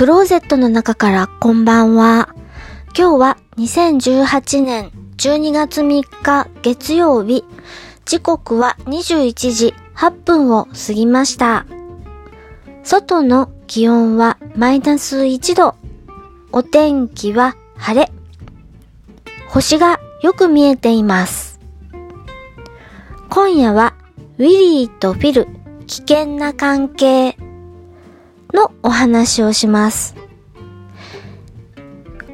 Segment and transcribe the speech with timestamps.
[0.00, 2.34] クローゼットの中からこんばんは。
[2.96, 7.44] 今日は2018年12月3日月曜日。
[8.06, 11.66] 時刻は21時8分を過ぎました。
[12.82, 15.74] 外の気温はマイナス1度。
[16.50, 18.10] お天気は晴れ。
[19.48, 21.60] 星がよく見えています。
[23.28, 23.92] 今夜は
[24.38, 25.48] ウィリーとフィル
[25.86, 27.36] 危険な関係
[28.52, 30.14] のお話をします。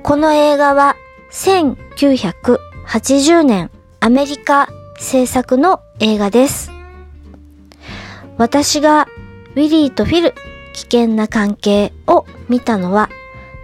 [0.03, 0.97] この映画は
[1.33, 3.71] 1980年
[4.01, 6.71] アメリカ制作の映画です。
[8.39, 9.07] 私が
[9.55, 10.35] ウィリーとフィル
[10.75, 13.09] 危険な関係を見たのは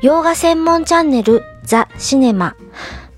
[0.00, 2.56] 洋画専門チャンネルザ・シネマ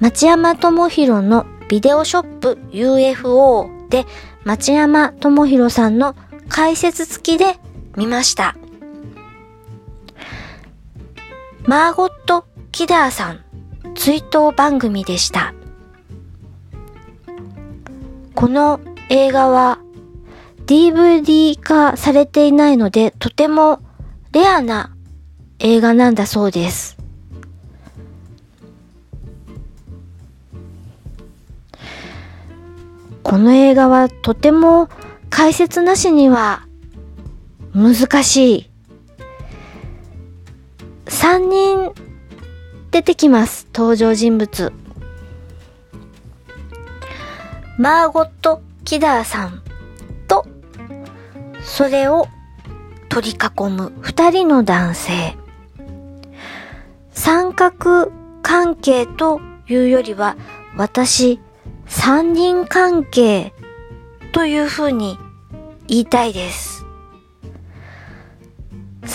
[0.01, 4.05] 町山智博のビデオショップ UFO で
[4.45, 6.17] 町山智博さんの
[6.49, 7.57] 解説付きで
[7.97, 8.57] 見ました。
[11.67, 13.41] マーゴット・キダーさん
[13.95, 15.55] 追悼番組でした。
[18.35, 19.79] この映画は
[20.67, 23.81] DVD 化されていないのでとても
[24.33, 24.95] レアな
[25.59, 26.99] 映画なんだそうです。
[33.23, 34.91] この映画はとても
[35.31, 36.67] 解説なしには
[37.73, 38.74] 難しい。
[41.35, 41.93] 3人
[42.93, 44.73] 出てきます、登場人物。
[47.77, 49.61] マーゴット・キダーさん
[50.29, 50.47] と、
[51.61, 52.29] それを
[53.09, 55.37] 取り囲む2人の男性。
[57.11, 58.13] 三角
[58.43, 60.37] 関係というよりは、
[60.77, 61.41] 私、
[61.87, 63.53] 三人関係
[64.31, 65.19] というふうに
[65.89, 66.74] 言いたいです。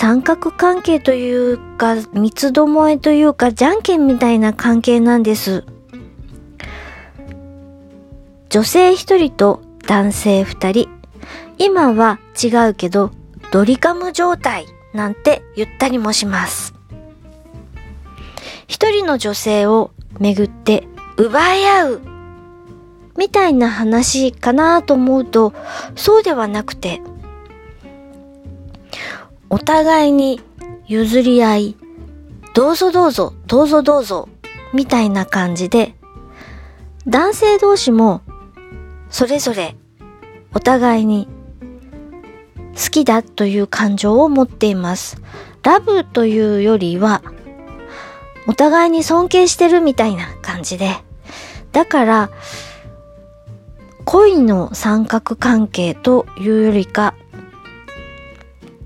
[0.00, 5.62] 三角関係というか、三つどもえというか、じゃんけんみたいな関係なんです。
[8.48, 10.88] 女性一人と男性二人。
[11.58, 13.10] 今は違うけど、
[13.52, 16.72] ドリカム状態なんて言ったりもします。
[18.68, 22.00] 一人の女性をめぐって奪い合う
[23.18, 25.52] みたいな話かなと思うと、
[25.94, 27.02] そうではなくて、
[29.52, 30.40] お互いに
[30.86, 31.76] 譲り合い、
[32.54, 34.28] どうぞどうぞ、どうぞどうぞ、
[34.72, 35.96] みたいな感じで、
[37.08, 38.22] 男性同士も、
[39.10, 39.74] それぞれ、
[40.54, 41.26] お互いに、
[42.76, 45.20] 好きだという感情を持っています。
[45.64, 47.20] ラブというよりは、
[48.46, 50.94] お互いに尊敬してるみたいな感じで、
[51.72, 52.30] だから、
[54.04, 57.14] 恋の三角関係というよりか、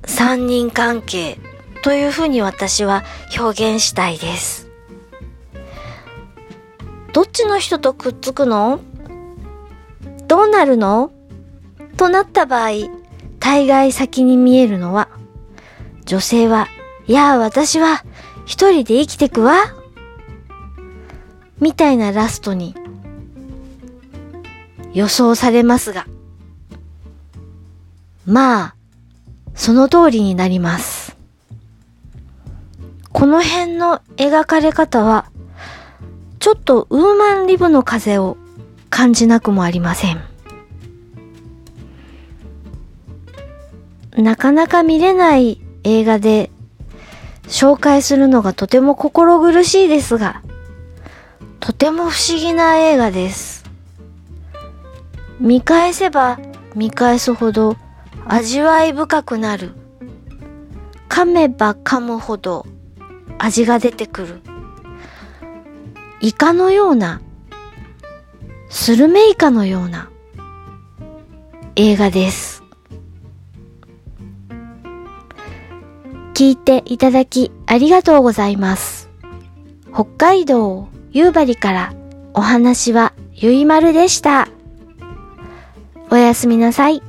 [0.06, 1.38] 三人関係
[1.82, 3.04] というふうに私は
[3.38, 4.68] 表現したいです。
[7.12, 8.80] どっちの人とくっつくの？
[10.26, 11.12] どうなるの？
[11.96, 12.70] となった場合、
[13.38, 15.08] 大概先に見えるのは、
[16.06, 16.68] 女性は、
[17.06, 18.04] いや、私は
[18.46, 19.54] 一人で生きてくわ。
[21.60, 22.74] みたいなラストに
[24.92, 26.06] 予想されますが、
[28.26, 28.76] まあ、
[29.54, 31.16] その通りになります。
[33.12, 35.30] この辺の描かれ方は、
[36.40, 38.36] ちょっとウーマンリブの風を
[38.90, 40.20] 感じなくもありません。
[44.16, 46.50] なかなか見れない映画で
[47.44, 50.42] 紹介するのがとても心苦しいですが、
[51.60, 53.64] とても不思議な映画です。
[55.40, 56.38] 見返せば
[56.74, 57.76] 見返すほど
[58.26, 59.72] 味わい深くなる。
[61.08, 62.66] 噛めば噛むほど
[63.38, 64.40] 味が出てくる。
[66.20, 67.20] イカのような、
[68.70, 70.10] スルメイカのような
[71.76, 72.62] 映画です。
[76.34, 79.10] 聞いていただきありがとうございます。
[79.92, 81.94] 北海道夕張から
[82.32, 84.48] お話はゆいまるでした。
[86.10, 87.02] おやすみなさい。